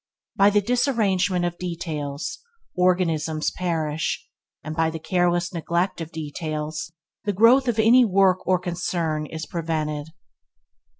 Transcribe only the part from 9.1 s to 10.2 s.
is prevented.